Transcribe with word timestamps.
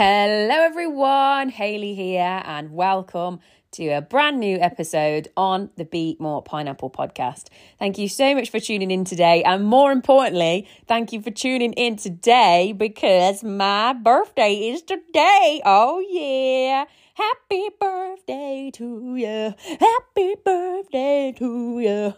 Hello, 0.00 0.54
everyone. 0.54 1.48
Haley 1.48 1.92
here, 1.92 2.40
and 2.44 2.70
welcome 2.70 3.40
to 3.72 3.88
a 3.88 4.00
brand 4.00 4.38
new 4.38 4.56
episode 4.60 5.26
on 5.36 5.70
the 5.74 5.84
Be 5.84 6.16
More 6.20 6.40
Pineapple 6.40 6.90
podcast. 6.90 7.48
Thank 7.80 7.98
you 7.98 8.08
so 8.08 8.32
much 8.32 8.48
for 8.48 8.60
tuning 8.60 8.92
in 8.92 9.04
today. 9.04 9.42
And 9.42 9.64
more 9.64 9.90
importantly, 9.90 10.68
thank 10.86 11.12
you 11.12 11.20
for 11.20 11.32
tuning 11.32 11.72
in 11.72 11.96
today 11.96 12.72
because 12.76 13.42
my 13.42 13.92
birthday 13.92 14.68
is 14.70 14.82
today. 14.82 15.62
Oh, 15.64 15.98
yeah. 16.08 16.84
Happy 17.14 17.68
birthday 17.80 18.70
to 18.74 19.16
you. 19.16 19.52
Happy 19.80 20.36
birthday 20.44 21.34
to 21.38 21.80
you. 21.80 22.14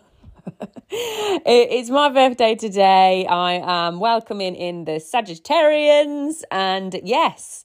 it's 0.91 1.89
my 1.89 2.11
birthday 2.11 2.55
today. 2.57 3.27
I 3.27 3.53
am 3.87 4.01
welcoming 4.01 4.55
in 4.55 4.85
the 4.85 5.01
Sagittarians, 5.01 6.43
and 6.51 7.01
yes, 7.03 7.65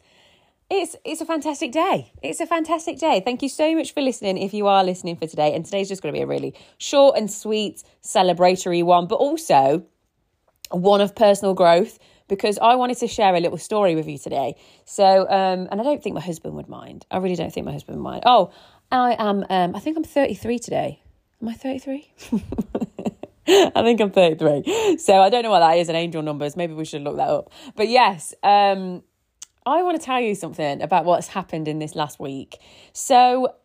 it's 0.81 0.95
it's 1.03 1.21
a 1.21 1.25
fantastic 1.25 1.71
day. 1.71 2.11
It's 2.21 2.39
a 2.39 2.45
fantastic 2.45 2.97
day. 2.99 3.21
Thank 3.23 3.41
you 3.41 3.49
so 3.49 3.75
much 3.75 3.93
for 3.93 4.01
listening. 4.01 4.37
If 4.37 4.53
you 4.53 4.67
are 4.67 4.83
listening 4.83 5.15
for 5.15 5.27
today, 5.27 5.53
and 5.53 5.65
today's 5.65 5.87
just 5.87 6.01
going 6.01 6.13
to 6.13 6.17
be 6.17 6.23
a 6.23 6.27
really 6.27 6.53
short 6.77 7.17
and 7.17 7.29
sweet 7.29 7.83
celebratory 8.03 8.83
one, 8.83 9.07
but 9.07 9.15
also 9.15 9.85
one 10.71 11.01
of 11.01 11.15
personal 11.15 11.53
growth 11.53 11.99
because 12.27 12.57
I 12.59 12.75
wanted 12.75 12.97
to 12.97 13.07
share 13.07 13.35
a 13.35 13.39
little 13.39 13.57
story 13.57 13.95
with 13.95 14.07
you 14.07 14.17
today. 14.17 14.55
So, 14.85 15.29
um, 15.29 15.67
and 15.71 15.79
I 15.79 15.83
don't 15.83 16.01
think 16.01 16.15
my 16.15 16.21
husband 16.21 16.55
would 16.55 16.67
mind. 16.67 17.05
I 17.11 17.17
really 17.17 17.35
don't 17.35 17.53
think 17.53 17.65
my 17.65 17.71
husband 17.71 17.97
would 17.97 18.03
mind. 18.03 18.23
Oh, 18.25 18.51
I 18.91 19.15
am. 19.19 19.45
Um, 19.49 19.75
I 19.75 19.79
think 19.79 19.97
I'm 19.97 20.03
33 20.03 20.59
today. 20.59 21.01
Am 21.41 21.49
I 21.49 21.53
33? 21.53 22.11
I 23.47 23.83
think 23.83 24.01
I'm 24.01 24.11
33. 24.11 24.97
So 24.97 25.21
I 25.21 25.29
don't 25.29 25.43
know 25.43 25.51
what 25.51 25.59
that 25.59 25.77
is 25.77 25.89
in 25.89 25.95
angel 25.95 26.23
numbers. 26.23 26.55
Maybe 26.55 26.73
we 26.73 26.85
should 26.85 27.03
look 27.03 27.17
that 27.17 27.29
up. 27.29 27.51
But 27.75 27.89
yes, 27.89 28.33
um, 28.41 29.03
I 29.65 29.81
want 29.81 29.99
to 29.99 30.05
tell 30.05 30.21
you 30.21 30.35
something 30.35 30.81
about 30.81 31.05
what's 31.05 31.27
happened 31.27 31.67
in 31.67 31.79
this 31.79 31.95
last 31.95 32.19
week. 32.19 32.59
So, 32.93 33.55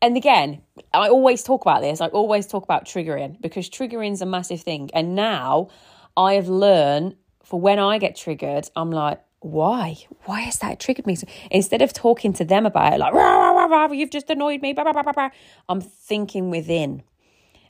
and 0.00 0.16
again, 0.16 0.62
I 0.94 1.08
always 1.08 1.42
talk 1.42 1.62
about 1.62 1.82
this. 1.82 2.00
I 2.00 2.06
always 2.06 2.46
talk 2.46 2.64
about 2.64 2.86
triggering 2.86 3.40
because 3.40 3.68
triggering 3.68 4.12
is 4.12 4.22
a 4.22 4.26
massive 4.26 4.62
thing. 4.62 4.90
And 4.94 5.14
now 5.14 5.68
I 6.16 6.34
have 6.34 6.48
learned 6.48 7.16
for 7.42 7.60
when 7.60 7.78
I 7.78 7.98
get 7.98 8.16
triggered, 8.16 8.70
I'm 8.74 8.90
like, 8.90 9.20
why? 9.40 9.96
Why 10.24 10.40
has 10.40 10.58
that 10.58 10.80
triggered 10.80 11.06
me? 11.06 11.14
So 11.14 11.26
instead 11.50 11.82
of 11.82 11.92
talking 11.92 12.32
to 12.34 12.44
them 12.44 12.64
about 12.64 12.94
it, 12.94 13.00
like, 13.00 13.12
rah, 13.12 13.50
rah, 13.50 13.64
rah, 13.66 13.92
you've 13.92 14.10
just 14.10 14.30
annoyed 14.30 14.62
me, 14.62 14.72
blah, 14.72 14.84
blah, 14.92 15.02
blah, 15.02 15.30
I'm 15.68 15.80
thinking 15.80 16.50
within. 16.50 17.02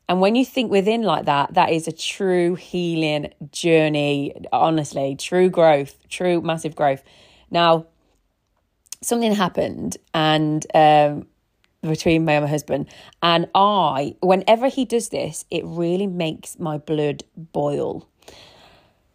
And 0.09 0.21
when 0.21 0.35
you 0.35 0.45
think 0.45 0.71
within 0.71 1.03
like 1.03 1.27
that, 1.27 1.55
that 1.55 1.71
is 1.71 1.87
a 1.87 1.93
true 1.93 2.57
healing 2.57 3.33
journey, 3.53 4.35
honestly, 4.53 5.17
true 5.17 5.49
growth, 5.49 5.97
true 6.09 6.41
massive 6.41 6.75
growth. 6.75 7.03
Now, 7.51 7.87
something 9.03 9.33
happened 9.33 9.97
and 10.13 10.65
um, 10.75 11.27
between 11.83 12.25
me 12.25 12.35
and 12.35 12.45
my 12.45 12.51
husband, 12.51 12.89
and 13.23 13.49
I, 13.55 14.17
whenever 14.21 14.69
he 14.69 14.85
does 14.85 15.09
this, 15.09 15.45
it 15.51 15.63
really 15.65 16.07
makes 16.07 16.59
my 16.59 16.79
blood 16.79 17.25
boil 17.37 18.07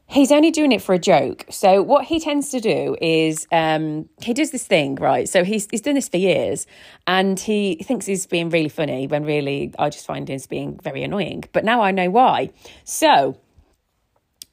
he's 0.08 0.32
only 0.32 0.52
doing 0.52 0.72
it 0.72 0.82
for 0.82 0.94
a 0.94 1.00
joke. 1.00 1.46
So 1.50 1.82
what 1.82 2.06
he 2.06 2.20
tends 2.20 2.50
to 2.50 2.60
do 2.60 2.96
is 3.02 3.48
um, 3.52 4.08
he 4.22 4.34
does 4.34 4.52
this 4.52 4.66
thing, 4.66 4.96
right? 4.96 5.28
So 5.28 5.44
he's 5.44 5.68
he's 5.72 5.82
done 5.82 5.96
this 5.96 6.10
for 6.10 6.18
years, 6.18 6.68
and 7.08 7.40
he 7.40 7.76
thinks 7.76 8.06
he's 8.06 8.26
being 8.26 8.50
really 8.50 8.70
funny 8.70 9.08
when 9.08 9.24
really 9.24 9.74
I 9.80 9.90
just 9.90 10.06
find 10.06 10.30
him 10.30 10.40
being 10.50 10.80
very 10.84 11.04
annoying. 11.04 11.46
But 11.54 11.64
now 11.66 11.82
I 11.82 11.92
know 11.92 12.10
why. 12.10 12.52
So. 12.84 13.38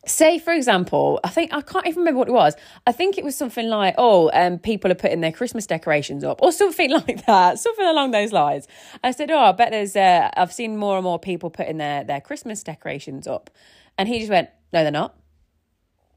Say, 0.05 0.41
for 0.41 0.53
example, 0.53 1.20
I 1.22 1.28
think 1.28 1.53
I 1.55 1.61
can't 1.61 1.86
even 1.86 2.00
remember 2.00 2.19
what 2.19 2.28
it 2.28 2.33
was. 2.33 2.56
I 2.89 2.92
think 2.92 3.19
it 3.19 3.25
was 3.25 3.36
something 3.36 3.69
like, 3.69 3.95
"Oh, 3.98 4.31
um, 4.34 4.58
people 4.58 4.91
are 4.91 4.97
putting 4.97 5.20
their 5.20 5.31
Christmas 5.31 5.64
decorations 5.64 6.25
up," 6.25 6.42
or 6.42 6.50
something 6.62 6.91
like 6.91 7.25
that, 7.27 7.61
something 7.61 7.86
along 7.86 8.11
those 8.11 8.33
lines. 8.33 8.67
I 9.05 9.12
said, 9.12 9.30
"Oh, 9.30 9.39
I 9.39 9.52
bet 9.52 9.70
there's. 9.70 9.95
Uh, 9.95 10.30
I've 10.36 10.52
seen 10.52 10.77
more 10.77 10.96
and 10.96 11.05
more 11.05 11.20
people 11.20 11.51
putting 11.51 11.79
their 11.79 12.02
their 12.02 12.20
Christmas 12.20 12.64
decorations 12.64 13.29
up," 13.29 13.48
and 13.96 14.08
he 14.08 14.18
just 14.18 14.30
went, 14.30 14.51
"No, 14.73 14.83
they're 14.83 14.91
not." 14.91 15.14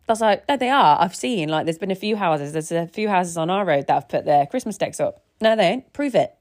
I 0.08 0.12
was 0.12 0.22
like, 0.22 0.48
no, 0.48 0.56
they 0.56 0.70
are. 0.70 1.02
I've 1.02 1.16
seen, 1.16 1.50
like, 1.50 1.66
there's 1.66 1.80
been 1.80 1.90
a 1.90 1.96
few 1.96 2.16
houses. 2.16 2.54
There's 2.54 2.72
a 2.72 2.88
few 2.88 3.10
houses 3.10 3.38
on 3.38 3.50
our 3.50 3.66
road 3.66 3.88
that 3.88 3.94
have 3.94 4.10
put 4.10 4.26
their 4.26 4.46
Christmas 4.46 4.78
decks 4.78 5.00
up. 5.00 5.24
No, 5.42 5.56
they 5.56 5.68
ain't. 5.68 5.94
Prove 5.94 6.14
it. 6.14 6.36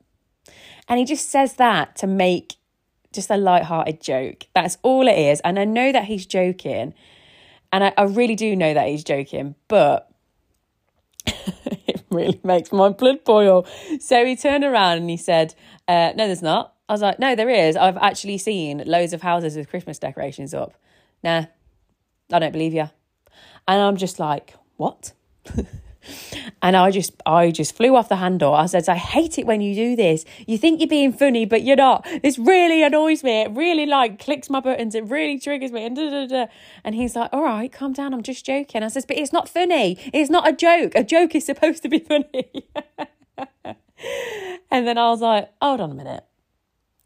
And 0.86 0.98
he 0.98 1.06
just 1.06 1.30
says 1.30 1.54
that 1.54 1.96
to 1.96 2.06
make 2.06 2.56
just 3.12 3.30
a 3.30 3.38
light-hearted 3.38 4.02
joke. 4.02 4.44
That's 4.54 4.76
all 4.82 5.08
it 5.08 5.18
is. 5.18 5.40
And 5.40 5.58
I 5.58 5.64
know 5.64 5.92
that 5.92 6.04
he's 6.04 6.26
joking. 6.26 6.92
And 7.74 7.84
I, 7.84 7.92
I 7.98 8.04
really 8.04 8.36
do 8.36 8.56
know 8.56 8.72
that 8.72 8.88
he's 8.88 9.04
joking. 9.04 9.54
But 9.68 10.10
it 11.26 12.02
really 12.10 12.40
makes 12.42 12.72
my 12.72 12.88
blood 12.88 13.24
boil. 13.24 13.66
So 14.00 14.24
he 14.24 14.36
turned 14.36 14.64
around 14.64 14.98
and 14.98 15.10
he 15.10 15.18
said, 15.18 15.54
uh, 15.86 16.12
no, 16.16 16.26
there's 16.26 16.42
not. 16.42 16.74
I 16.88 16.92
was 16.92 17.02
like, 17.02 17.18
no, 17.18 17.34
there 17.34 17.50
is. 17.50 17.76
I've 17.76 17.96
actually 17.96 18.38
seen 18.38 18.82
loads 18.86 19.12
of 19.12 19.20
houses 19.22 19.56
with 19.56 19.68
Christmas 19.68 19.98
decorations 19.98 20.54
up. 20.54 20.74
Nah, 21.22 21.46
I 22.32 22.38
don't 22.38 22.52
believe 22.52 22.72
you 22.72 22.88
and 23.66 23.80
I'm 23.80 23.96
just 23.96 24.18
like, 24.18 24.54
what? 24.76 25.12
and 26.62 26.76
I 26.76 26.90
just 26.90 27.12
I 27.26 27.50
just 27.50 27.76
flew 27.76 27.96
off 27.96 28.08
the 28.08 28.16
handle. 28.16 28.54
I 28.54 28.66
said, 28.66 28.88
I 28.88 28.96
hate 28.96 29.38
it 29.38 29.46
when 29.46 29.60
you 29.60 29.74
do 29.74 29.96
this. 29.96 30.24
You 30.46 30.58
think 30.58 30.80
you're 30.80 30.88
being 30.88 31.12
funny, 31.12 31.44
but 31.44 31.62
you're 31.62 31.76
not. 31.76 32.06
This 32.22 32.38
really 32.38 32.82
annoys 32.82 33.22
me. 33.22 33.42
It 33.42 33.50
really 33.50 33.86
like 33.86 34.18
clicks 34.18 34.50
my 34.50 34.60
buttons. 34.60 34.94
It 34.94 35.04
really 35.04 35.38
triggers 35.38 35.72
me. 35.72 35.84
And 35.84 35.96
da, 35.96 36.10
da, 36.10 36.26
da. 36.26 36.46
and 36.84 36.94
he's 36.94 37.16
like, 37.16 37.30
all 37.32 37.42
right, 37.42 37.70
calm 37.72 37.92
down. 37.92 38.14
I'm 38.14 38.22
just 38.22 38.44
joking. 38.44 38.82
I 38.82 38.88
says, 38.88 39.06
but 39.06 39.16
it's 39.16 39.32
not 39.32 39.48
funny. 39.48 39.98
It's 40.12 40.30
not 40.30 40.48
a 40.48 40.52
joke. 40.52 40.92
A 40.94 41.04
joke 41.04 41.34
is 41.34 41.46
supposed 41.46 41.82
to 41.82 41.88
be 41.88 41.98
funny. 41.98 42.68
and 44.70 44.86
then 44.86 44.98
I 44.98 45.10
was 45.10 45.20
like, 45.20 45.50
hold 45.60 45.80
on 45.80 45.90
a 45.90 45.94
minute 45.94 46.24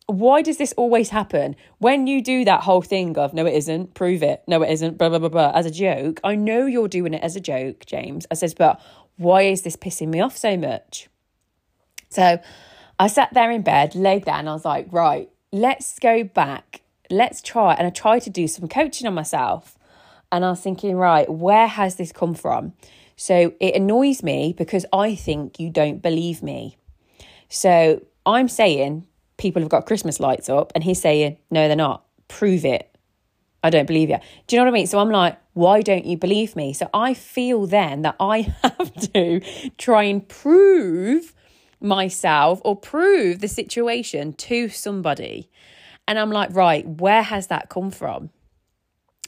why 0.09 0.41
does 0.41 0.57
this 0.57 0.73
always 0.79 1.11
happen? 1.11 1.55
When 1.79 2.07
you 2.07 2.23
do 2.23 2.45
that 2.47 2.63
whole 2.63 2.81
thing 2.81 3.19
of, 3.19 3.35
no, 3.35 3.45
it 3.45 3.55
isn't, 3.55 3.93
prove 3.93 4.23
it, 4.23 4.43
no, 4.49 4.63
it 4.63 4.71
isn't, 4.71 4.97
blah, 4.97 5.11
blah, 5.11 5.19
blah, 5.19 5.29
blah, 5.29 5.53
as 5.55 5.67
a 5.67 5.71
joke, 5.71 6.19
I 6.25 6.35
know 6.35 6.65
you're 6.65 6.89
doing 6.89 7.13
it 7.13 7.23
as 7.23 7.37
a 7.37 7.41
joke, 7.41 7.85
James. 7.85 8.27
I 8.31 8.35
says, 8.35 8.55
but 8.55 8.81
why 9.19 9.43
is 9.43 9.63
this 9.63 9.77
pissing 9.77 10.09
me 10.09 10.21
off 10.21 10.37
so 10.37 10.57
much? 10.57 11.09
So 12.09 12.41
I 12.99 13.07
sat 13.07 13.35
there 13.35 13.51
in 13.51 13.63
bed, 13.63 13.95
laid 13.95 14.25
down, 14.25 14.49
I 14.49 14.53
was 14.55 14.65
like, 14.65 14.87
right, 14.91 15.29
let's 15.53 15.99
go 15.99 16.25
back, 16.25 16.81
let's 17.11 17.43
try. 17.43 17.75
And 17.75 17.87
I 17.87 17.91
tried 17.91 18.21
to 18.21 18.31
do 18.31 18.49
some 18.49 18.69
coaching 18.69 19.07
on 19.07 19.15
myself. 19.15 19.77
And 20.33 20.45
I 20.45 20.51
was 20.51 20.61
thinking, 20.61 20.97
right, 20.97 21.29
where 21.29 21.67
has 21.67 21.97
this 21.97 22.13
come 22.13 22.35
from? 22.35 22.73
So 23.17 23.53
it 23.61 23.75
annoys 23.75 24.23
me 24.23 24.55
because 24.57 24.87
I 24.93 25.15
think 25.15 25.59
you 25.59 25.71
don't 25.71 26.01
believe 26.01 26.43
me. 26.43 26.77
So 27.49 28.03
I'm 28.25 28.49
saying 28.49 29.07
people 29.39 29.63
have 29.63 29.71
got 29.71 29.87
Christmas 29.87 30.21
lights 30.21 30.49
up, 30.49 30.73
and 30.75 30.85
he's 30.85 31.01
saying, 31.01 31.39
no, 31.51 31.67
they're 31.67 31.77
not. 31.77 32.05
Prove 32.29 32.65
it. 32.65 32.95
I 33.63 33.71
don't 33.71 33.87
believe 33.87 34.11
you. 34.11 34.19
Do 34.47 34.55
you 34.57 34.61
know 34.61 34.67
what 34.67 34.73
I 34.73 34.75
mean? 34.75 34.87
So 34.87 34.99
I'm 34.99 35.11
like, 35.11 35.39
why 35.59 35.81
don't 35.81 36.07
you 36.07 36.17
believe 36.17 36.55
me? 36.55 36.73
So 36.73 36.89
I 36.95 37.15
feel 37.15 37.67
then 37.67 38.03
that 38.03 38.15
I 38.21 38.43
have 38.63 38.95
to 39.13 39.41
try 39.77 40.05
and 40.05 40.27
prove 40.27 41.35
myself 41.81 42.61
or 42.65 42.77
prove 42.77 43.41
the 43.41 43.49
situation 43.49 44.35
to 44.35 44.69
somebody. 44.69 45.51
And 46.07 46.17
I'm 46.17 46.31
like, 46.31 46.55
right, 46.55 46.87
where 46.87 47.23
has 47.23 47.49
that 47.49 47.71
come 47.71 47.91
from? 47.91 48.31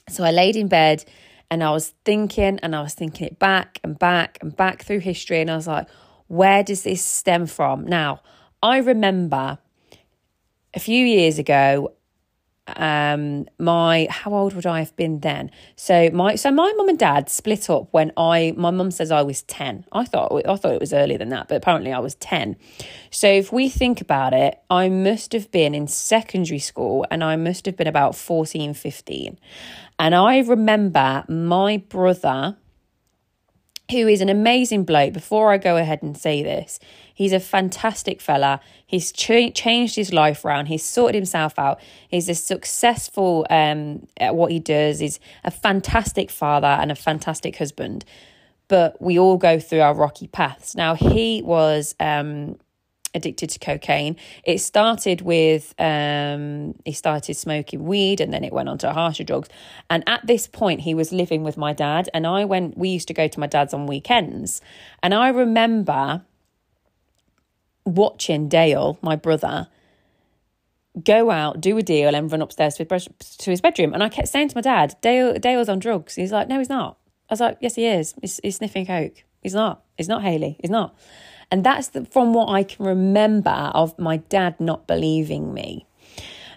So 0.08 0.22
I 0.22 0.30
laid 0.30 0.54
in 0.54 0.68
bed 0.68 1.04
and 1.50 1.64
I 1.64 1.72
was 1.72 1.94
thinking 2.04 2.60
and 2.62 2.76
I 2.76 2.82
was 2.82 2.94
thinking 2.94 3.26
it 3.26 3.40
back 3.40 3.80
and 3.82 3.98
back 3.98 4.38
and 4.40 4.56
back 4.56 4.84
through 4.84 5.00
history. 5.00 5.40
And 5.40 5.50
I 5.50 5.56
was 5.56 5.66
like, 5.66 5.88
where 6.28 6.62
does 6.62 6.84
this 6.84 7.04
stem 7.04 7.46
from? 7.46 7.84
Now, 7.86 8.22
I 8.62 8.78
remember 8.78 9.58
a 10.74 10.78
few 10.78 11.04
years 11.04 11.40
ago, 11.40 11.92
um 12.76 13.46
my 13.58 14.06
how 14.10 14.32
old 14.32 14.54
would 14.54 14.66
i 14.66 14.78
have 14.78 14.94
been 14.96 15.20
then? 15.20 15.50
So 15.76 16.10
my 16.12 16.34
so 16.34 16.50
my 16.50 16.72
mum 16.76 16.88
and 16.88 16.98
dad 16.98 17.28
split 17.28 17.70
up 17.70 17.88
when 17.92 18.12
i 18.16 18.52
my 18.56 18.70
mum 18.70 18.90
says 18.90 19.10
i 19.10 19.22
was 19.22 19.42
10 19.42 19.84
i 19.92 20.04
thought 20.04 20.30
i 20.46 20.56
thought 20.56 20.72
it 20.72 20.80
was 20.80 20.92
earlier 20.92 21.18
than 21.18 21.30
that 21.30 21.48
but 21.48 21.56
apparently 21.56 21.92
i 21.92 21.98
was 21.98 22.14
10 22.16 22.56
so 23.10 23.26
if 23.26 23.52
we 23.52 23.68
think 23.68 24.00
about 24.00 24.32
it 24.32 24.58
i 24.70 24.88
must 24.88 25.32
have 25.32 25.50
been 25.50 25.74
in 25.74 25.86
secondary 25.86 26.58
school 26.58 27.06
and 27.10 27.24
i 27.24 27.36
must 27.36 27.66
have 27.66 27.76
been 27.76 27.86
about 27.86 28.14
14 28.14 28.74
15 28.74 29.38
and 29.98 30.14
i 30.14 30.38
remember 30.38 31.24
my 31.28 31.78
brother 31.88 32.56
who 33.90 34.08
is 34.08 34.20
an 34.20 34.28
amazing 34.28 34.84
bloke. 34.84 35.12
Before 35.12 35.52
I 35.52 35.58
go 35.58 35.76
ahead 35.76 36.02
and 36.02 36.16
say 36.16 36.42
this, 36.42 36.78
he's 37.14 37.32
a 37.32 37.40
fantastic 37.40 38.20
fella. 38.20 38.60
He's 38.86 39.12
ch- 39.12 39.54
changed 39.54 39.96
his 39.96 40.12
life 40.12 40.44
around. 40.44 40.66
He's 40.66 40.84
sorted 40.84 41.14
himself 41.14 41.58
out. 41.58 41.80
He's 42.08 42.28
a 42.28 42.34
successful 42.34 43.46
um, 43.50 44.06
at 44.16 44.34
what 44.34 44.52
he 44.52 44.58
does. 44.58 44.98
He's 44.98 45.20
a 45.44 45.50
fantastic 45.50 46.30
father 46.30 46.66
and 46.66 46.90
a 46.90 46.94
fantastic 46.94 47.56
husband. 47.56 48.04
But 48.68 49.00
we 49.02 49.18
all 49.18 49.36
go 49.36 49.58
through 49.58 49.80
our 49.80 49.94
rocky 49.94 50.28
paths. 50.28 50.76
Now 50.76 50.94
he 50.94 51.42
was 51.42 51.94
um, 51.98 52.56
addicted 53.14 53.50
to 53.50 53.58
cocaine. 53.58 54.16
It 54.44 54.58
started 54.58 55.20
with 55.22 55.74
um, 55.78 56.74
he 56.84 56.92
started 56.92 57.34
smoking 57.34 57.84
weed, 57.84 58.20
and 58.20 58.32
then 58.32 58.44
it 58.44 58.52
went 58.52 58.68
on 58.68 58.78
to 58.78 58.92
harsher 58.92 59.24
drugs. 59.24 59.48
And 59.88 60.04
at 60.06 60.26
this 60.26 60.46
point, 60.46 60.80
he 60.80 60.94
was 60.94 61.12
living 61.12 61.42
with 61.42 61.56
my 61.56 61.72
dad, 61.72 62.08
and 62.14 62.26
I 62.26 62.44
went. 62.44 62.76
We 62.76 62.88
used 62.88 63.08
to 63.08 63.14
go 63.14 63.28
to 63.28 63.40
my 63.40 63.46
dad's 63.46 63.74
on 63.74 63.86
weekends, 63.86 64.60
and 65.02 65.14
I 65.14 65.28
remember 65.28 66.22
watching 67.84 68.48
Dale, 68.48 68.98
my 69.02 69.16
brother, 69.16 69.68
go 71.02 71.30
out, 71.30 71.60
do 71.60 71.76
a 71.78 71.82
deal, 71.82 72.14
and 72.14 72.30
run 72.30 72.42
upstairs 72.42 72.76
to 72.76 73.50
his, 73.50 73.60
bedroom. 73.60 73.94
And 73.94 74.02
I 74.02 74.08
kept 74.08 74.28
saying 74.28 74.48
to 74.48 74.56
my 74.56 74.60
dad, 74.60 74.96
Dale, 75.00 75.38
Dale's 75.38 75.68
on 75.68 75.78
drugs. 75.78 76.14
He's 76.14 76.32
like, 76.32 76.48
no, 76.48 76.58
he's 76.58 76.68
not. 76.68 76.98
I 77.28 77.34
was 77.34 77.40
like, 77.40 77.58
yes, 77.60 77.76
he 77.76 77.86
is. 77.86 78.14
He's, 78.20 78.40
he's 78.42 78.56
sniffing 78.56 78.86
coke. 78.86 79.24
He's 79.42 79.54
not. 79.54 79.84
He's 79.96 80.08
not 80.08 80.22
Haley. 80.22 80.56
He's 80.60 80.70
not. 80.70 80.96
And 81.50 81.64
that's 81.64 81.88
the, 81.88 82.04
from 82.04 82.32
what 82.32 82.48
I 82.48 82.62
can 82.62 82.86
remember 82.86 83.50
of 83.74 83.98
my 83.98 84.18
dad 84.18 84.60
not 84.60 84.86
believing 84.86 85.52
me. 85.52 85.86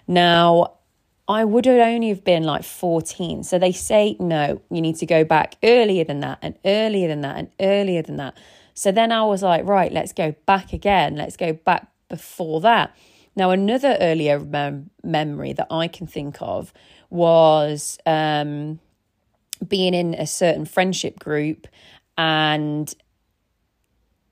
Now, 0.06 0.74
I 1.26 1.44
would 1.44 1.64
have 1.64 1.78
only 1.80 2.10
have 2.10 2.24
been 2.24 2.44
like 2.44 2.64
14. 2.64 3.44
So 3.44 3.58
they 3.58 3.72
say, 3.72 4.16
no, 4.20 4.60
you 4.70 4.80
need 4.80 4.96
to 4.96 5.06
go 5.06 5.24
back 5.24 5.56
earlier 5.62 6.04
than 6.04 6.20
that 6.20 6.38
and 6.42 6.56
earlier 6.64 7.08
than 7.08 7.22
that 7.22 7.36
and 7.38 7.50
earlier 7.60 8.02
than 8.02 8.16
that. 8.16 8.36
So 8.74 8.92
then 8.92 9.10
I 9.10 9.24
was 9.24 9.42
like, 9.42 9.64
right, 9.64 9.92
let's 9.92 10.12
go 10.12 10.34
back 10.46 10.72
again. 10.72 11.16
Let's 11.16 11.36
go 11.36 11.52
back 11.52 11.88
before 12.08 12.60
that. 12.60 12.94
Now, 13.36 13.50
another 13.50 13.96
earlier 14.00 14.38
mem- 14.38 14.90
memory 15.02 15.52
that 15.54 15.68
I 15.70 15.88
can 15.88 16.06
think 16.06 16.36
of 16.40 16.72
was 17.10 17.98
um, 18.06 18.78
being 19.66 19.94
in 19.94 20.14
a 20.14 20.26
certain 20.26 20.66
friendship 20.66 21.18
group 21.18 21.66
and 22.18 22.94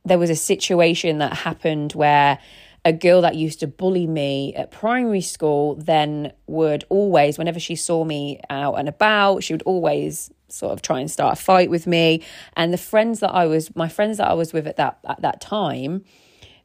there 0.04 0.18
was 0.18 0.30
a 0.30 0.36
situation 0.36 1.18
that 1.18 1.32
happened 1.32 1.92
where 1.92 2.38
a 2.84 2.92
girl 2.92 3.20
that 3.20 3.36
used 3.36 3.60
to 3.60 3.66
bully 3.66 4.06
me 4.06 4.54
at 4.54 4.70
primary 4.70 5.20
school 5.20 5.76
then 5.76 6.32
would 6.46 6.84
always, 6.88 7.38
whenever 7.38 7.60
she 7.60 7.76
saw 7.76 8.04
me 8.04 8.40
out 8.50 8.74
and 8.74 8.88
about, 8.88 9.44
she 9.44 9.54
would 9.54 9.62
always 9.62 10.30
sort 10.48 10.72
of 10.72 10.82
try 10.82 11.00
and 11.00 11.10
start 11.10 11.38
a 11.38 11.40
fight 11.40 11.70
with 11.70 11.86
me. 11.86 12.22
And 12.56 12.72
the 12.72 12.78
friends 12.78 13.20
that 13.20 13.30
I 13.30 13.46
was, 13.46 13.74
my 13.76 13.88
friends 13.88 14.18
that 14.18 14.28
I 14.28 14.34
was 14.34 14.52
with 14.52 14.66
at 14.66 14.76
that 14.76 14.98
at 15.08 15.22
that 15.22 15.40
time, 15.40 16.04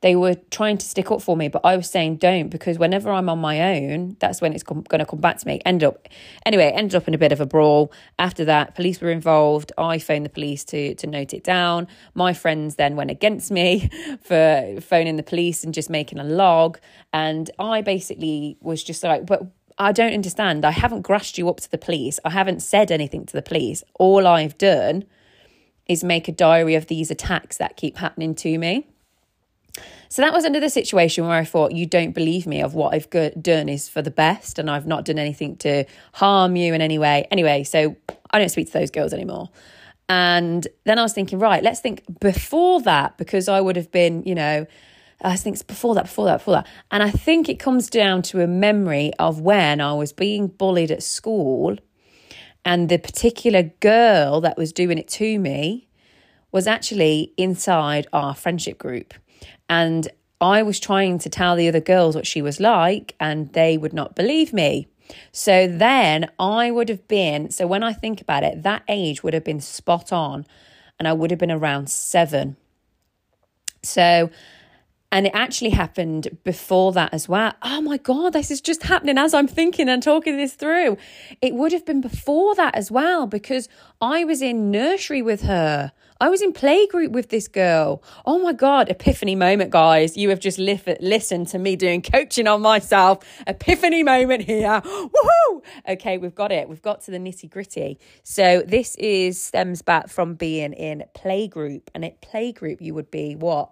they 0.07 0.15
were 0.15 0.35
trying 0.51 0.77
to 0.77 0.85
stick 0.85 1.11
up 1.11 1.21
for 1.21 1.35
me, 1.35 1.49
but 1.49 1.59
I 1.65 1.75
was 1.75 1.89
saying 1.89 2.15
don't 2.15 2.47
because 2.47 2.79
whenever 2.79 3.11
I'm 3.11 3.27
on 3.27 3.39
my 3.39 3.75
own, 3.75 4.15
that's 4.19 4.39
when 4.39 4.53
it's 4.53 4.63
com- 4.63 4.83
going 4.83 4.99
to 4.99 5.05
come 5.05 5.19
back 5.19 5.37
to 5.39 5.45
me. 5.45 5.59
End 5.65 5.83
up 5.83 6.07
anyway, 6.45 6.71
ended 6.73 6.95
up 6.95 7.09
in 7.09 7.13
a 7.13 7.17
bit 7.17 7.33
of 7.33 7.41
a 7.41 7.45
brawl. 7.45 7.91
After 8.17 8.45
that, 8.45 8.73
police 8.73 9.01
were 9.01 9.11
involved. 9.11 9.73
I 9.77 9.99
phoned 9.99 10.23
the 10.23 10.29
police 10.29 10.63
to 10.71 10.95
to 10.95 11.07
note 11.07 11.33
it 11.33 11.43
down. 11.43 11.89
My 12.13 12.31
friends 12.33 12.75
then 12.75 12.95
went 12.95 13.11
against 13.11 13.51
me 13.51 13.89
for 14.21 14.77
phoning 14.79 15.17
the 15.17 15.23
police 15.23 15.65
and 15.65 15.73
just 15.73 15.89
making 15.89 16.19
a 16.19 16.23
log. 16.23 16.79
And 17.11 17.51
I 17.59 17.81
basically 17.81 18.55
was 18.61 18.81
just 18.81 19.03
like, 19.03 19.25
but 19.25 19.41
I 19.77 19.91
don't 19.91 20.13
understand. 20.13 20.63
I 20.63 20.71
haven't 20.71 21.01
grashed 21.01 21.37
you 21.37 21.49
up 21.49 21.59
to 21.59 21.69
the 21.69 21.77
police. 21.77 22.17
I 22.23 22.29
haven't 22.29 22.61
said 22.61 22.93
anything 22.93 23.25
to 23.25 23.33
the 23.33 23.41
police. 23.41 23.83
All 23.99 24.25
I've 24.25 24.57
done 24.57 25.03
is 25.85 26.01
make 26.01 26.29
a 26.29 26.31
diary 26.31 26.75
of 26.75 26.87
these 26.87 27.11
attacks 27.11 27.57
that 27.57 27.75
keep 27.75 27.97
happening 27.97 28.35
to 28.35 28.57
me. 28.57 28.87
So 30.09 30.21
that 30.21 30.33
was 30.33 30.45
another 30.45 30.69
situation 30.69 31.27
where 31.27 31.37
I 31.37 31.43
thought, 31.43 31.73
you 31.73 31.85
don't 31.85 32.11
believe 32.11 32.47
me 32.47 32.61
of 32.61 32.73
what 32.73 32.93
I've 32.93 33.09
done 33.09 33.69
is 33.69 33.89
for 33.89 34.01
the 34.01 34.11
best 34.11 34.57
and 34.57 34.69
I've 34.69 34.87
not 34.87 35.05
done 35.05 35.19
anything 35.19 35.57
to 35.57 35.85
harm 36.13 36.55
you 36.55 36.73
in 36.73 36.81
any 36.81 36.97
way. 36.97 37.27
Anyway, 37.29 37.63
so 37.63 37.95
I 38.31 38.39
don't 38.39 38.49
speak 38.49 38.67
to 38.67 38.73
those 38.73 38.91
girls 38.91 39.13
anymore. 39.13 39.49
And 40.09 40.65
then 40.85 40.97
I 40.97 41.03
was 41.03 41.13
thinking, 41.13 41.39
right, 41.39 41.61
let's 41.61 41.81
think 41.81 42.03
before 42.21 42.81
that, 42.83 43.17
because 43.17 43.49
I 43.49 43.59
would 43.59 43.75
have 43.75 43.91
been, 43.91 44.23
you 44.23 44.35
know, 44.35 44.65
I 45.21 45.35
think 45.35 45.55
it's 45.55 45.63
before 45.63 45.95
that, 45.95 46.05
before 46.05 46.25
that, 46.25 46.37
before 46.37 46.53
that. 46.55 46.67
And 46.91 47.03
I 47.03 47.09
think 47.09 47.49
it 47.49 47.59
comes 47.59 47.89
down 47.89 48.21
to 48.23 48.41
a 48.41 48.47
memory 48.47 49.11
of 49.19 49.41
when 49.41 49.81
I 49.81 49.93
was 49.93 50.13
being 50.13 50.47
bullied 50.47 50.91
at 50.91 51.03
school 51.03 51.77
and 52.63 52.87
the 52.87 52.97
particular 52.97 53.63
girl 53.63 54.41
that 54.41 54.57
was 54.57 54.71
doing 54.71 54.97
it 54.97 55.07
to 55.09 55.39
me 55.39 55.87
was 56.51 56.67
actually 56.67 57.33
inside 57.35 58.07
our 58.13 58.33
friendship 58.35 58.77
group. 58.77 59.13
And 59.69 60.07
I 60.39 60.61
was 60.63 60.79
trying 60.79 61.19
to 61.19 61.29
tell 61.29 61.55
the 61.55 61.67
other 61.67 61.79
girls 61.79 62.15
what 62.15 62.27
she 62.27 62.41
was 62.41 62.59
like, 62.59 63.15
and 63.19 63.51
they 63.53 63.77
would 63.77 63.93
not 63.93 64.15
believe 64.15 64.53
me. 64.53 64.87
So 65.31 65.67
then 65.67 66.29
I 66.39 66.69
would 66.69 66.89
have 66.89 67.07
been, 67.07 67.49
so 67.49 67.65
when 67.65 67.83
I 67.83 67.93
think 67.93 68.21
about 68.21 68.43
it, 68.43 68.63
that 68.63 68.83
age 68.87 69.23
would 69.23 69.33
have 69.33 69.43
been 69.43 69.61
spot 69.61 70.11
on, 70.11 70.45
and 70.99 71.07
I 71.07 71.13
would 71.13 71.31
have 71.31 71.39
been 71.39 71.51
around 71.51 71.89
seven. 71.89 72.57
So, 73.83 74.29
and 75.11 75.25
it 75.25 75.31
actually 75.33 75.69
happened 75.69 76.37
before 76.43 76.91
that 76.91 77.13
as 77.13 77.29
well. 77.29 77.53
Oh 77.61 77.81
my 77.81 77.97
God, 77.97 78.33
this 78.33 78.51
is 78.51 78.59
just 78.59 78.83
happening 78.83 79.17
as 79.17 79.33
I'm 79.33 79.47
thinking 79.47 79.87
and 79.87 80.03
talking 80.03 80.35
this 80.35 80.53
through. 80.53 80.97
It 81.41 81.53
would 81.53 81.71
have 81.71 81.85
been 81.85 82.01
before 82.01 82.55
that 82.55 82.75
as 82.75 82.91
well 82.91 83.25
because 83.25 83.69
I 84.01 84.25
was 84.25 84.41
in 84.41 84.69
nursery 84.69 85.21
with 85.21 85.43
her. 85.43 85.93
I 86.19 86.29
was 86.29 86.41
in 86.41 86.51
playgroup 86.53 87.11
with 87.11 87.29
this 87.29 87.47
girl. 87.47 88.01
Oh 88.25 88.39
my 88.39 88.53
God, 88.53 88.89
epiphany 88.89 89.35
moment, 89.35 89.69
guys. 89.71 90.17
You 90.17 90.29
have 90.29 90.39
just 90.39 90.57
li- 90.57 90.81
listened 90.99 91.47
to 91.49 91.59
me 91.59 91.75
doing 91.75 92.01
coaching 92.01 92.47
on 92.47 92.61
myself. 92.61 93.19
Epiphany 93.45 94.03
moment 94.03 94.43
here. 94.43 94.81
Woohoo! 94.81 95.61
Okay, 95.87 96.17
we've 96.17 96.35
got 96.35 96.51
it. 96.51 96.67
We've 96.69 96.81
got 96.81 97.01
to 97.01 97.11
the 97.11 97.17
nitty 97.17 97.49
gritty. 97.49 97.99
So 98.23 98.63
this 98.65 98.95
is 98.95 99.41
stems 99.41 99.81
back 99.81 100.09
from 100.09 100.35
being 100.35 100.73
in 100.73 101.03
playgroup. 101.15 101.83
And 101.93 102.03
at 102.03 102.21
playgroup, 102.21 102.81
you 102.81 102.93
would 102.95 103.11
be 103.11 103.35
what? 103.35 103.71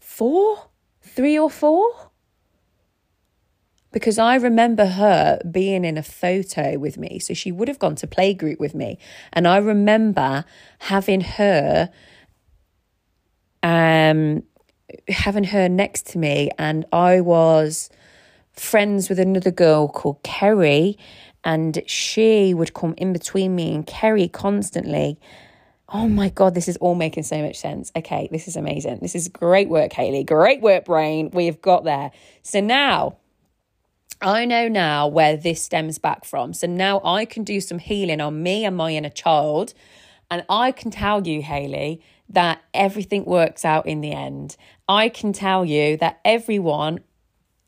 Four? 0.00 0.68
Three 1.02 1.38
or 1.38 1.50
four? 1.50 2.11
Because 3.92 4.18
I 4.18 4.36
remember 4.36 4.86
her 4.86 5.38
being 5.50 5.84
in 5.84 5.98
a 5.98 6.02
photo 6.02 6.78
with 6.78 6.96
me. 6.96 7.18
So 7.18 7.34
she 7.34 7.52
would 7.52 7.68
have 7.68 7.78
gone 7.78 7.94
to 7.96 8.06
playgroup 8.06 8.58
with 8.58 8.74
me. 8.74 8.98
And 9.32 9.46
I 9.46 9.58
remember 9.58 10.44
having 10.80 11.20
her 11.20 11.90
um 13.62 14.42
having 15.08 15.44
her 15.44 15.68
next 15.68 16.06
to 16.06 16.18
me 16.18 16.50
and 16.58 16.84
I 16.92 17.20
was 17.20 17.88
friends 18.52 19.08
with 19.08 19.18
another 19.18 19.50
girl 19.50 19.88
called 19.88 20.22
Kerry 20.22 20.98
and 21.44 21.82
she 21.86 22.52
would 22.54 22.74
come 22.74 22.94
in 22.96 23.12
between 23.12 23.54
me 23.54 23.74
and 23.74 23.86
Kerry 23.86 24.28
constantly. 24.28 25.18
Oh 25.88 26.08
my 26.08 26.28
God, 26.30 26.54
this 26.54 26.68
is 26.68 26.76
all 26.78 26.94
making 26.94 27.22
so 27.22 27.42
much 27.42 27.56
sense. 27.58 27.92
Okay, 27.96 28.28
this 28.32 28.48
is 28.48 28.56
amazing. 28.56 28.98
This 29.02 29.14
is 29.14 29.28
great 29.28 29.68
work, 29.68 29.92
Haley. 29.92 30.24
Great 30.24 30.60
work, 30.60 30.84
brain. 30.86 31.30
We've 31.32 31.60
got 31.60 31.84
there. 31.84 32.12
So 32.42 32.60
now 32.60 33.18
I 34.22 34.44
know 34.44 34.68
now 34.68 35.08
where 35.08 35.36
this 35.36 35.62
stems 35.62 35.98
back 35.98 36.24
from. 36.24 36.54
So 36.54 36.68
now 36.68 37.00
I 37.04 37.24
can 37.24 37.42
do 37.42 37.60
some 37.60 37.80
healing 37.80 38.20
on 38.20 38.42
me 38.42 38.64
and 38.64 38.76
my 38.76 38.92
inner 38.92 39.10
child. 39.10 39.74
And 40.30 40.44
I 40.48 40.70
can 40.70 40.90
tell 40.92 41.26
you, 41.26 41.42
Haley, 41.42 42.00
that 42.28 42.62
everything 42.72 43.24
works 43.24 43.64
out 43.64 43.86
in 43.86 44.00
the 44.00 44.12
end. 44.12 44.56
I 44.88 45.08
can 45.08 45.32
tell 45.32 45.64
you 45.64 45.96
that 45.98 46.20
everyone, 46.24 47.00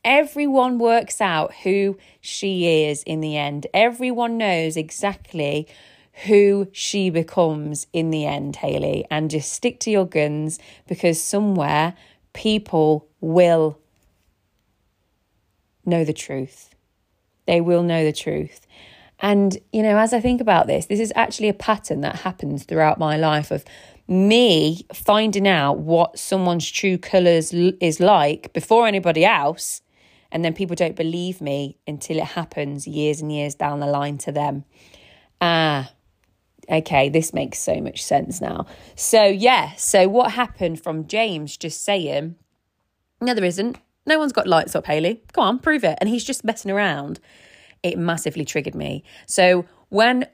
everyone 0.05 0.79
works 0.79 1.21
out 1.21 1.53
who 1.63 1.99
she 2.21 2.85
is 2.85 3.03
in 3.03 3.21
the 3.21 3.37
end. 3.37 3.67
Everyone 3.75 4.39
knows 4.39 4.77
exactly 4.77 5.67
who 6.27 6.69
she 6.73 7.11
becomes 7.11 7.89
in 7.93 8.11
the 8.11 8.25
end, 8.25 8.57
Haley. 8.57 9.05
And 9.11 9.29
just 9.29 9.53
stick 9.53 9.81
to 9.81 9.91
your 9.91 10.07
guns 10.07 10.61
because 10.87 11.21
somewhere 11.21 11.95
people 12.33 13.09
will 13.21 13.79
know 15.87 16.05
the 16.05 16.13
truth. 16.13 16.75
They 17.47 17.61
will 17.61 17.83
know 17.83 18.05
the 18.05 18.13
truth. 18.13 18.67
And, 19.21 19.57
you 19.73 19.83
know, 19.83 19.97
as 19.99 20.13
I 20.13 20.21
think 20.21 20.41
about 20.41 20.67
this, 20.67 20.87
this 20.87 21.01
is 21.01 21.13
actually 21.15 21.49
a 21.49 21.55
pattern 21.55 22.01
that 22.01 22.17
happens 22.17 22.65
throughout 22.65 22.99
my 22.99 23.17
life 23.17 23.51
of 23.51 23.65
me 24.07 24.87
finding 24.93 25.49
out 25.49 25.79
what 25.79 26.19
someone's 26.19 26.71
true 26.71 26.99
colours 26.99 27.53
is 27.53 28.01
like 28.01 28.53
before 28.53 28.87
anybody 28.87 29.25
else. 29.25 29.81
And 30.31 30.45
then 30.45 30.53
people 30.53 30.75
don't 30.75 30.97
believe 30.97 31.41
me 31.41 31.79
until 31.87 32.19
it 32.19 32.25
happens 32.25 32.87
years 32.87 33.21
and 33.21 33.33
years 33.33 33.55
down 33.55 33.81
the 33.81 33.87
line 33.87 34.19
to 34.19 34.33
them. 34.33 34.65
Ah, 35.41 35.93
okay, 36.69 37.09
this 37.09 37.33
makes 37.33 37.61
so 37.61 37.81
much 37.81 38.03
sense 38.03 38.41
now. 38.41 38.67
So, 38.97 39.25
yeah, 39.25 39.75
so 39.77 40.09
what 40.09 40.33
happened 40.33 40.83
from 40.83 41.07
James 41.07 41.57
just 41.57 41.85
saying, 41.85 42.35
no, 43.21 43.33
there 43.33 43.45
isn't. 43.45 43.79
No 44.07 44.19
one's 44.19 44.33
got 44.33 44.47
lights 44.47 44.75
up, 44.75 44.87
Haley. 44.87 45.23
Go 45.33 45.43
on, 45.43 45.59
prove 45.59 45.85
it. 45.85 45.97
And 46.01 46.09
he's 46.09 46.25
just 46.25 46.45
messing 46.45 46.71
around. 46.71 47.21
It 47.83 47.99
massively 47.99 48.45
triggered 48.45 48.75
me. 48.75 49.03
So 49.27 49.65
when 49.89 50.27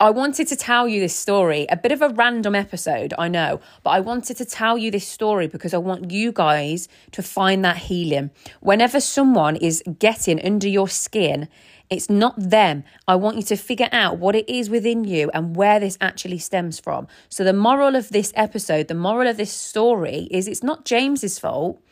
I 0.00 0.10
wanted 0.10 0.48
to 0.48 0.56
tell 0.56 0.88
you 0.88 1.00
this 1.00 1.14
story, 1.14 1.66
a 1.68 1.76
bit 1.76 1.92
of 1.92 2.02
a 2.02 2.08
random 2.08 2.54
episode, 2.54 3.14
I 3.18 3.28
know, 3.28 3.60
but 3.84 3.90
I 3.90 4.00
wanted 4.00 4.36
to 4.38 4.44
tell 4.44 4.78
you 4.78 4.90
this 4.90 5.06
story 5.06 5.46
because 5.46 5.74
I 5.74 5.78
want 5.78 6.10
you 6.10 6.32
guys 6.32 6.88
to 7.12 7.22
find 7.22 7.64
that 7.64 7.76
healing. 7.76 8.30
Whenever 8.60 9.00
someone 9.00 9.56
is 9.56 9.82
getting 9.98 10.44
under 10.44 10.66
your 10.68 10.88
skin, 10.88 11.48
It's 11.92 12.08
not 12.08 12.34
them. 12.38 12.84
I 13.06 13.16
want 13.16 13.36
you 13.36 13.42
to 13.42 13.56
figure 13.56 13.90
out 13.92 14.16
what 14.16 14.34
it 14.34 14.48
is 14.48 14.70
within 14.70 15.04
you 15.04 15.30
and 15.34 15.54
where 15.54 15.78
this 15.78 15.98
actually 16.00 16.38
stems 16.38 16.80
from. 16.80 17.06
So, 17.28 17.44
the 17.44 17.52
moral 17.52 17.96
of 17.96 18.08
this 18.08 18.32
episode, 18.34 18.88
the 18.88 18.94
moral 18.94 19.28
of 19.28 19.36
this 19.36 19.52
story 19.52 20.26
is 20.30 20.48
it's 20.48 20.62
not 20.62 20.86
James's 20.86 21.38
fault. 21.38 21.82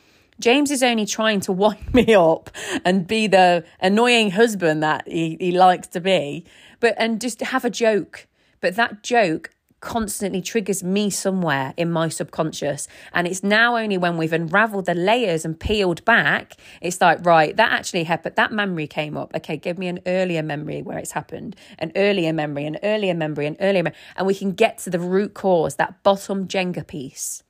James 0.40 0.70
is 0.70 0.82
only 0.82 1.06
trying 1.06 1.40
to 1.40 1.52
wind 1.52 1.78
me 1.94 2.14
up 2.14 2.50
and 2.84 3.06
be 3.06 3.26
the 3.26 3.64
annoying 3.80 4.30
husband 4.30 4.82
that 4.82 5.06
he, 5.06 5.36
he 5.38 5.52
likes 5.52 5.88
to 5.88 6.00
be, 6.00 6.44
but 6.80 6.94
and 6.98 7.20
just 7.20 7.40
have 7.40 7.64
a 7.64 7.70
joke. 7.70 8.26
But 8.60 8.76
that 8.76 9.02
joke 9.02 9.50
constantly 9.80 10.42
triggers 10.42 10.84
me 10.84 11.10
somewhere 11.10 11.72
in 11.76 11.90
my 11.90 12.08
subconscious. 12.08 12.86
And 13.12 13.26
it's 13.26 13.42
now 13.42 13.76
only 13.76 13.98
when 13.98 14.16
we've 14.16 14.32
unraveled 14.32 14.86
the 14.86 14.94
layers 14.94 15.44
and 15.44 15.58
peeled 15.58 16.04
back, 16.04 16.54
it's 16.80 17.00
like, 17.00 17.24
right, 17.24 17.56
that 17.56 17.72
actually 17.72 18.04
happened. 18.04 18.36
That 18.36 18.52
memory 18.52 18.86
came 18.86 19.16
up. 19.16 19.34
Okay, 19.34 19.56
give 19.56 19.78
me 19.78 19.88
an 19.88 20.00
earlier 20.06 20.42
memory 20.42 20.82
where 20.82 20.98
it's 20.98 21.12
happened, 21.12 21.56
an 21.78 21.92
earlier 21.96 22.32
memory, 22.32 22.66
an 22.66 22.78
earlier 22.82 23.14
memory, 23.14 23.46
an 23.46 23.56
earlier 23.60 23.82
memory. 23.82 23.98
And 24.16 24.26
we 24.26 24.34
can 24.34 24.52
get 24.52 24.78
to 24.78 24.90
the 24.90 25.00
root 25.00 25.34
cause, 25.34 25.76
that 25.76 26.02
bottom 26.02 26.46
Jenga 26.46 26.86
piece, 26.86 27.42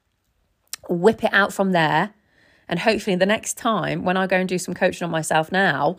whip 0.88 1.24
it 1.24 1.32
out 1.32 1.52
from 1.52 1.72
there. 1.72 2.14
And 2.70 2.78
hopefully, 2.78 3.16
the 3.16 3.26
next 3.26 3.58
time 3.58 4.04
when 4.04 4.16
I 4.16 4.28
go 4.28 4.36
and 4.36 4.48
do 4.48 4.56
some 4.56 4.74
coaching 4.74 5.04
on 5.04 5.10
myself 5.10 5.50
now, 5.50 5.96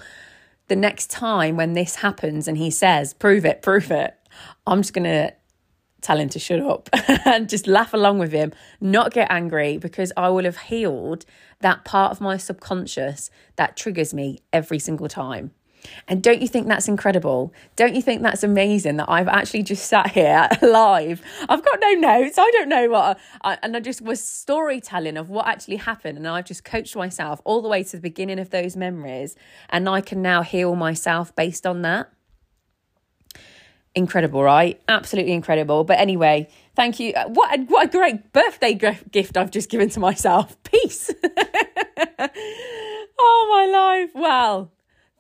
the 0.69 0.75
next 0.77 1.09
time 1.09 1.57
when 1.57 1.73
this 1.73 1.95
happens 1.95 2.47
and 2.47 2.57
he 2.57 2.71
says, 2.71 3.13
prove 3.13 3.43
it, 3.43 3.61
prove 3.61 3.91
it, 3.91 4.15
I'm 4.65 4.81
just 4.81 4.93
going 4.93 5.03
to 5.03 5.33
tell 5.99 6.17
him 6.17 6.29
to 6.29 6.39
shut 6.39 6.61
up 6.61 6.89
and 7.25 7.49
just 7.49 7.67
laugh 7.67 7.93
along 7.93 8.19
with 8.19 8.31
him, 8.31 8.53
not 8.79 9.13
get 9.13 9.29
angry 9.29 9.77
because 9.77 10.13
I 10.15 10.29
will 10.29 10.45
have 10.45 10.57
healed 10.57 11.25
that 11.59 11.83
part 11.83 12.13
of 12.13 12.21
my 12.21 12.37
subconscious 12.37 13.29
that 13.57 13.75
triggers 13.75 14.13
me 14.13 14.39
every 14.53 14.79
single 14.79 15.09
time. 15.09 15.51
And 16.07 16.21
don't 16.21 16.41
you 16.41 16.47
think 16.47 16.67
that's 16.67 16.87
incredible? 16.87 17.53
Don't 17.75 17.95
you 17.95 18.01
think 18.01 18.21
that's 18.21 18.43
amazing 18.43 18.97
that 18.97 19.09
I've 19.09 19.27
actually 19.27 19.63
just 19.63 19.85
sat 19.85 20.11
here 20.11 20.47
live? 20.61 21.21
I've 21.49 21.63
got 21.63 21.79
no 21.79 21.91
notes. 21.93 22.37
I 22.37 22.49
don't 22.51 22.69
know 22.69 22.89
what, 22.89 23.19
I, 23.43 23.57
and 23.63 23.75
I 23.75 23.79
just 23.79 24.01
was 24.01 24.21
storytelling 24.23 25.17
of 25.17 25.29
what 25.29 25.47
actually 25.47 25.77
happened. 25.77 26.17
And 26.17 26.27
I've 26.27 26.45
just 26.45 26.63
coached 26.63 26.95
myself 26.95 27.41
all 27.43 27.61
the 27.61 27.69
way 27.69 27.83
to 27.83 27.91
the 27.91 28.01
beginning 28.01 28.39
of 28.39 28.49
those 28.49 28.75
memories. 28.75 29.35
And 29.69 29.87
I 29.89 30.01
can 30.01 30.21
now 30.21 30.41
heal 30.41 30.75
myself 30.75 31.35
based 31.35 31.65
on 31.65 31.81
that 31.83 32.11
incredible, 33.95 34.43
right? 34.43 34.81
Absolutely 34.87 35.33
incredible. 35.33 35.83
But 35.83 35.99
anyway, 35.99 36.47
thank 36.75 36.99
you. 36.99 37.13
Uh, 37.13 37.29
what 37.29 37.57
a, 37.57 37.63
what 37.63 37.87
a 37.87 37.89
great 37.89 38.31
birthday 38.31 38.73
gift 38.73 39.37
I've 39.37 39.51
just 39.51 39.69
given 39.69 39.89
to 39.89 39.99
myself. 39.99 40.57
Peace. 40.71 41.11
oh 43.19 43.47
my 43.49 43.65
life. 43.71 44.11
Well, 44.15 44.71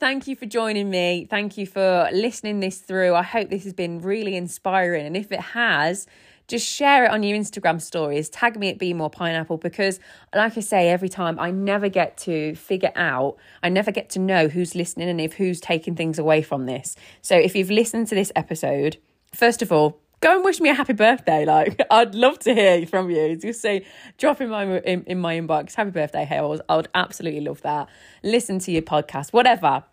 thank 0.01 0.27
you 0.27 0.35
for 0.35 0.47
joining 0.47 0.89
me. 0.89 1.27
Thank 1.29 1.59
you 1.59 1.67
for 1.67 2.09
listening 2.11 2.59
this 2.59 2.79
through. 2.79 3.13
I 3.13 3.21
hope 3.21 3.51
this 3.51 3.63
has 3.65 3.73
been 3.73 4.01
really 4.01 4.35
inspiring. 4.35 5.05
And 5.05 5.15
if 5.15 5.31
it 5.31 5.39
has, 5.39 6.07
just 6.47 6.67
share 6.67 7.05
it 7.05 7.11
on 7.11 7.21
your 7.21 7.37
Instagram 7.37 7.79
stories. 7.79 8.27
Tag 8.27 8.57
me 8.57 8.69
at 8.69 8.79
Be 8.79 8.95
More 8.95 9.11
Pineapple 9.11 9.57
because, 9.57 9.99
like 10.33 10.57
I 10.57 10.61
say 10.61 10.89
every 10.89 11.07
time, 11.07 11.39
I 11.39 11.51
never 11.51 11.87
get 11.87 12.17
to 12.17 12.55
figure 12.55 12.91
out, 12.95 13.37
I 13.61 13.69
never 13.69 13.91
get 13.91 14.09
to 14.11 14.19
know 14.19 14.47
who's 14.47 14.73
listening 14.73 15.07
and 15.07 15.21
if 15.21 15.33
who's 15.33 15.61
taking 15.61 15.95
things 15.95 16.17
away 16.17 16.41
from 16.41 16.65
this. 16.65 16.95
So 17.21 17.37
if 17.37 17.55
you've 17.55 17.69
listened 17.69 18.07
to 18.07 18.15
this 18.15 18.31
episode, 18.35 18.97
first 19.35 19.61
of 19.61 19.71
all, 19.71 19.99
go 20.21 20.35
and 20.35 20.43
wish 20.45 20.59
me 20.61 20.69
a 20.69 20.73
happy 20.73 20.93
birthday. 20.93 21.45
Like 21.45 21.81
I'd 21.91 22.15
love 22.15 22.39
to 22.39 22.53
hear 22.53 22.85
from 22.87 23.09
you. 23.09 23.35
Just 23.35 23.61
say, 23.61 23.85
drop 24.17 24.39
in 24.39 24.49
my 24.49 24.79
in, 24.79 25.03
in 25.03 25.19
my 25.19 25.37
inbox, 25.37 25.75
happy 25.75 25.91
birthday, 25.91 26.23
Hales. 26.23 26.61
I 26.69 26.77
would 26.77 26.87
absolutely 26.95 27.41
love 27.41 27.61
that. 27.63 27.89
Listen 28.23 28.59
to 28.59 28.71
your 28.71 28.83
podcast, 28.83 29.33
whatever. 29.33 29.83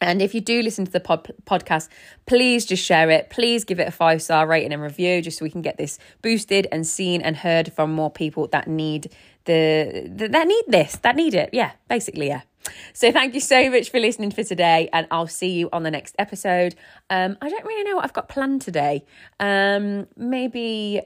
And 0.00 0.22
if 0.22 0.32
you 0.32 0.40
do 0.40 0.62
listen 0.62 0.84
to 0.84 0.92
the 0.92 1.00
pod- 1.00 1.34
podcast, 1.44 1.88
please 2.26 2.64
just 2.64 2.84
share 2.84 3.10
it. 3.10 3.30
Please 3.30 3.64
give 3.64 3.80
it 3.80 3.88
a 3.88 3.90
five 3.90 4.22
star 4.22 4.46
rating 4.46 4.72
and 4.72 4.80
review 4.80 5.20
just 5.22 5.38
so 5.38 5.44
we 5.44 5.50
can 5.50 5.62
get 5.62 5.76
this 5.76 5.98
boosted 6.22 6.68
and 6.70 6.86
seen 6.86 7.20
and 7.20 7.36
heard 7.36 7.72
from 7.72 7.92
more 7.92 8.10
people 8.10 8.46
that 8.48 8.68
need 8.68 9.10
the, 9.46 10.08
the 10.14 10.28
that 10.28 10.46
need 10.46 10.64
this, 10.68 10.96
that 10.96 11.16
need 11.16 11.34
it. 11.34 11.50
Yeah, 11.52 11.72
basically, 11.88 12.28
yeah. 12.28 12.42
So 12.92 13.12
thank 13.12 13.34
you 13.34 13.40
so 13.40 13.70
much 13.70 13.90
for 13.90 14.00
listening 14.00 14.30
for 14.30 14.42
today, 14.42 14.88
and 14.92 15.06
I'll 15.10 15.26
see 15.26 15.50
you 15.50 15.68
on 15.72 15.82
the 15.82 15.90
next 15.90 16.14
episode. 16.18 16.74
Um, 17.10 17.36
I 17.40 17.48
don't 17.48 17.64
really 17.64 17.84
know 17.84 17.96
what 17.96 18.04
I've 18.04 18.12
got 18.12 18.28
planned 18.28 18.62
today. 18.62 19.04
Um, 19.40 20.06
maybe 20.16 21.02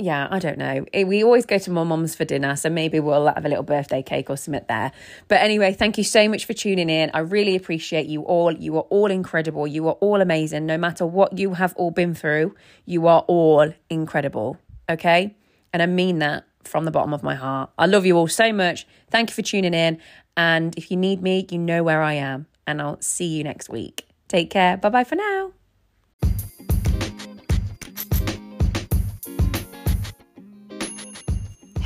yeah, 0.00 0.28
I 0.30 0.38
don't 0.38 0.58
know. 0.58 0.86
Eh, 0.92 1.02
we 1.02 1.24
always 1.24 1.44
go 1.44 1.58
to 1.58 1.70
my 1.72 1.82
mum's 1.82 2.14
for 2.14 2.24
dinner, 2.24 2.54
so 2.54 2.70
maybe 2.70 3.00
we'll 3.00 3.26
have 3.26 3.44
a 3.44 3.48
little 3.48 3.64
birthday 3.64 4.00
cake 4.00 4.30
or 4.30 4.36
something 4.36 4.64
there. 4.68 4.92
But 5.26 5.40
anyway, 5.40 5.72
thank 5.72 5.98
you 5.98 6.04
so 6.04 6.28
much 6.28 6.44
for 6.44 6.52
tuning 6.52 6.88
in. 6.88 7.10
I 7.12 7.18
really 7.18 7.56
appreciate 7.56 8.06
you 8.06 8.22
all. 8.22 8.52
You 8.52 8.76
are 8.76 8.82
all 8.90 9.10
incredible. 9.10 9.66
You 9.66 9.88
are 9.88 9.94
all 9.94 10.20
amazing. 10.20 10.66
No 10.66 10.78
matter 10.78 11.04
what 11.04 11.36
you 11.36 11.54
have 11.54 11.74
all 11.74 11.90
been 11.90 12.14
through, 12.14 12.54
you 12.84 13.08
are 13.08 13.24
all 13.26 13.74
incredible. 13.90 14.56
Okay? 14.88 15.36
And 15.72 15.82
I 15.82 15.86
mean 15.86 16.20
that 16.20 16.44
from 16.64 16.84
the 16.84 16.90
bottom 16.90 17.14
of 17.14 17.22
my 17.22 17.34
heart. 17.34 17.70
I 17.78 17.86
love 17.86 18.06
you 18.06 18.16
all 18.16 18.28
so 18.28 18.52
much. 18.52 18.86
Thank 19.10 19.30
you 19.30 19.34
for 19.34 19.42
tuning 19.42 19.74
in. 19.74 19.98
And 20.36 20.76
if 20.76 20.90
you 20.90 20.96
need 20.96 21.22
me, 21.22 21.46
you 21.50 21.58
know 21.58 21.82
where 21.82 22.02
I 22.02 22.14
am. 22.14 22.46
And 22.66 22.80
I'll 22.80 23.00
see 23.00 23.26
you 23.26 23.44
next 23.44 23.68
week. 23.68 24.06
Take 24.28 24.50
care. 24.50 24.76
Bye 24.76 24.90
bye 24.90 25.04
for 25.04 25.16
now. 25.16 25.57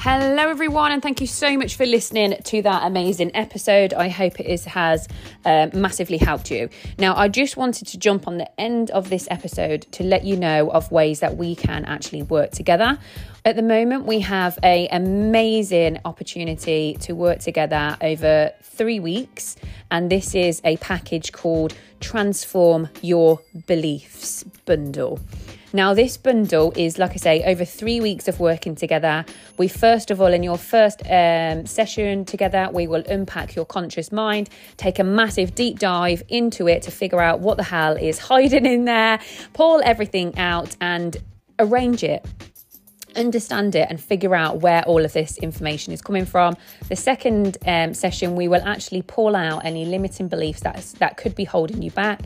Hello, 0.04 0.49
everyone, 0.49 0.90
and 0.90 1.00
thank 1.00 1.21
you 1.21 1.28
so 1.28 1.56
much 1.56 1.76
for 1.76 1.87
listening 1.87 2.37
to 2.42 2.61
that 2.62 2.85
amazing 2.85 3.30
episode. 3.37 3.94
I 3.94 4.09
hope 4.09 4.40
it 4.40 4.47
is, 4.47 4.64
has 4.64 5.06
uh, 5.44 5.68
massively 5.73 6.16
helped 6.18 6.50
you. 6.50 6.71
Now, 6.99 7.14
I 7.14 7.28
just 7.28 7.56
wanted 7.56 7.87
to 7.87 7.99
jump 7.99 8.26
on 8.26 8.38
the 8.38 8.61
end 8.61 8.90
of 8.90 9.11
this 9.11 9.28
episode 9.30 9.82
to 9.92 10.02
let 10.02 10.25
you 10.25 10.37
know 10.37 10.73
of 10.73 10.90
ways 10.90 11.21
that 11.21 11.37
we 11.37 11.54
can 11.54 11.85
actually 11.85 12.25
work 12.25 12.50
together. 12.50 12.99
At 13.44 13.54
the 13.54 13.62
moment, 13.62 14.04
we 14.04 14.18
have 14.18 14.59
a 14.64 14.88
amazing 14.88 16.00
opportunity 16.04 16.97
to 17.02 17.14
work 17.14 17.38
together 17.38 17.97
over 18.00 18.50
three 18.61 18.99
weeks, 18.99 19.54
and 19.92 20.11
this 20.11 20.35
is 20.35 20.61
a 20.64 20.78
package 20.78 21.30
called 21.30 21.75
Transform 22.00 22.88
Your 23.02 23.40
Beliefs 23.68 24.42
Bundle. 24.64 25.21
Now, 25.75 25.95
this 25.95 26.19
bundle 26.19 26.73
is, 26.76 26.99
like 26.99 27.12
I 27.12 27.17
say, 27.17 27.45
over 27.45 27.64
three 27.64 28.00
weeks 28.00 28.29
of 28.29 28.38
working 28.38 28.75
together. 28.75 29.25
We 29.57 29.69
first 29.69 30.11
of 30.11 30.21
all, 30.21 30.33
in 30.33 30.43
your 30.43 30.59
first 30.59 31.00
um, 31.09 31.64
session 31.64 32.26
together, 32.26 32.69
we 32.71 32.87
will 32.87 33.02
unpack 33.09 33.55
your 33.55 33.64
conscious 33.64 34.12
mind, 34.12 34.50
take 34.76 34.99
a 34.99 35.05
massive 35.05 35.55
deep 35.55 35.79
dive 35.79 36.23
into 36.29 36.69
it 36.69 36.83
to 36.83 36.91
figure 36.91 37.21
out 37.21 37.41
what 37.41 37.57
the 37.57 37.62
hell 37.62 37.97
is 37.97 38.19
hiding 38.19 38.67
in 38.67 38.85
there, 38.85 39.19
pull 39.55 39.81
everything 39.83 40.37
out, 40.38 40.76
and 40.81 41.17
arrange 41.59 42.05
it 42.05 42.26
understand 43.16 43.75
it 43.75 43.87
and 43.90 44.00
figure 44.00 44.35
out 44.35 44.61
where 44.61 44.83
all 44.85 45.04
of 45.04 45.12
this 45.12 45.38
information 45.38 45.92
is 45.92 46.02
coming 46.02 46.25
from. 46.25 46.57
The 46.88 46.97
second 46.97 47.59
um, 47.66 47.95
session, 47.95 48.37
we 48.37 48.49
will 48.49 48.62
actually 48.62 49.02
pull 49.02 49.37
out 49.37 49.64
any 49.64 49.85
limiting 49.85 50.28
beliefs 50.28 50.61
that 50.61 50.76
that 50.99 51.16
could 51.16 51.35
be 51.35 51.45
holding 51.45 51.83
you 51.83 51.90
back, 51.90 52.23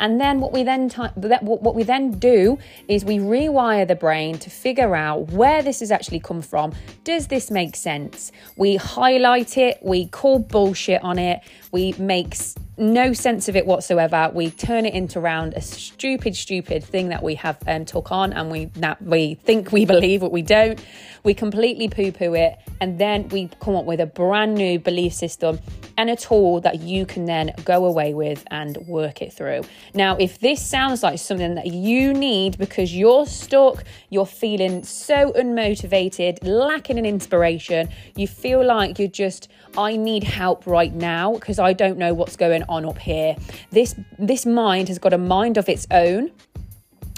and 0.00 0.20
then 0.20 0.40
what 0.40 0.52
we 0.52 0.62
then 0.62 0.88
t- 0.88 1.02
what 1.02 1.74
we 1.74 1.82
then 1.82 2.12
do 2.18 2.58
is 2.88 3.04
we 3.04 3.18
rewire 3.18 3.86
the 3.86 3.96
brain 3.96 4.38
to 4.38 4.50
figure 4.50 4.94
out 4.94 5.32
where 5.32 5.62
this 5.62 5.80
has 5.80 5.90
actually 5.90 6.20
come 6.20 6.42
from. 6.42 6.72
Does 7.04 7.28
this 7.28 7.50
make 7.50 7.76
sense? 7.76 8.32
We 8.56 8.76
highlight 8.76 9.56
it, 9.56 9.78
we 9.82 10.06
call 10.06 10.38
bullshit 10.38 11.02
on 11.02 11.18
it, 11.18 11.40
we 11.72 11.92
make 11.98 12.34
no 12.78 13.12
sense 13.12 13.48
of 13.48 13.56
it 13.56 13.66
whatsoever. 13.66 14.30
We 14.32 14.50
turn 14.50 14.86
it 14.86 14.94
into 14.94 15.18
around 15.18 15.54
a 15.54 15.60
stupid, 15.60 16.36
stupid 16.36 16.84
thing 16.84 17.08
that 17.08 17.22
we 17.22 17.34
have 17.36 17.58
um, 17.66 17.84
took 17.84 18.12
on, 18.12 18.32
and 18.32 18.50
we 18.50 18.66
that 18.76 19.02
we 19.02 19.34
think 19.34 19.72
we 19.72 19.84
believe, 19.84 20.20
but 20.20 20.32
we 20.32 20.42
don't. 20.42 20.82
We 21.24 21.34
completely 21.34 21.88
poo-poo 21.88 22.34
it, 22.34 22.58
and 22.80 22.98
then 22.98 23.28
we 23.28 23.50
come 23.60 23.74
up 23.74 23.84
with 23.84 24.00
a 24.00 24.06
brand 24.06 24.54
new 24.54 24.78
belief 24.78 25.12
system 25.12 25.58
and 25.96 26.08
a 26.08 26.16
tool 26.16 26.60
that 26.60 26.80
you 26.80 27.04
can 27.04 27.24
then 27.24 27.52
go 27.64 27.84
away 27.84 28.14
with 28.14 28.44
and 28.52 28.76
work 28.86 29.20
it 29.20 29.32
through. 29.32 29.62
Now, 29.94 30.16
if 30.16 30.38
this 30.38 30.64
sounds 30.64 31.02
like 31.02 31.18
something 31.18 31.56
that 31.56 31.66
you 31.66 32.14
need 32.14 32.56
because 32.56 32.94
you're 32.94 33.26
stuck, 33.26 33.82
you're 34.10 34.24
feeling 34.24 34.84
so 34.84 35.32
unmotivated, 35.32 36.38
lacking 36.42 36.98
in 36.98 37.04
inspiration, 37.04 37.88
you 38.14 38.28
feel 38.28 38.64
like 38.64 39.00
you're 39.00 39.08
just, 39.08 39.48
I 39.76 39.96
need 39.96 40.24
help 40.24 40.66
right 40.66 40.92
now 40.92 41.34
because 41.34 41.58
I 41.58 41.72
don't 41.72 41.98
know 41.98 42.14
what's 42.14 42.36
going 42.36 42.62
on 42.68 42.84
up 42.84 42.98
here. 42.98 43.36
This 43.70 43.94
this 44.18 44.46
mind 44.46 44.88
has 44.88 44.98
got 44.98 45.12
a 45.12 45.18
mind 45.18 45.56
of 45.56 45.68
its 45.68 45.86
own 45.90 46.30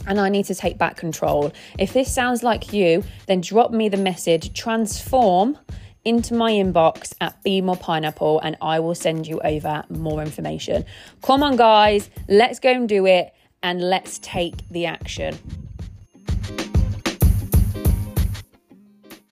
and 0.07 0.19
I 0.19 0.29
need 0.29 0.47
to 0.47 0.55
take 0.55 0.79
back 0.79 0.97
control. 0.97 1.53
If 1.79 1.93
this 1.93 2.13
sounds 2.13 2.43
like 2.43 2.73
you, 2.73 3.05
then 3.27 3.41
drop 3.41 3.71
me 3.71 3.89
the 3.89 3.97
message 3.97 4.53
transform 4.55 5.59
into 6.05 6.35
my 6.35 6.51
inbox 6.53 7.15
at 7.21 7.43
Be 7.43 7.61
More 7.61 7.77
Pineapple 7.77 8.41
and 8.41 8.57
I 8.63 8.81
will 8.81 8.95
send 8.95 9.27
you 9.27 9.41
over 9.45 9.85
more 9.91 10.23
information. 10.23 10.85
Come 11.23 11.43
on, 11.43 11.57
guys, 11.57 12.09
let's 12.29 12.59
go 12.59 12.71
and 12.71 12.89
do 12.89 13.07
it 13.07 13.35
and 13.63 13.83
let's 13.83 14.19
take 14.23 14.67
the 14.71 14.87
action. 14.87 15.39